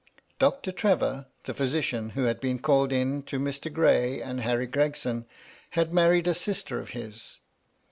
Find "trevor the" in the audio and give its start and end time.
0.71-1.53